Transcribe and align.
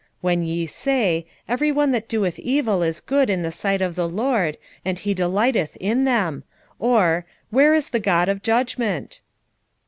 When 0.21 0.41
ye 0.41 0.65
say, 0.65 1.27
Every 1.47 1.71
one 1.71 1.91
that 1.91 2.09
doeth 2.09 2.39
evil 2.39 2.81
is 2.81 3.01
good 3.01 3.29
in 3.29 3.43
the 3.43 3.51
sight 3.51 3.83
of 3.83 3.93
the 3.93 4.09
LORD, 4.09 4.57
and 4.83 4.97
he 4.97 5.13
delighteth 5.13 5.75
in 5.77 6.05
them; 6.05 6.43
or, 6.79 7.27
Where 7.51 7.75
is 7.75 7.91
the 7.91 7.99
God 7.99 8.27
of 8.27 8.41
judgment? 8.41 9.21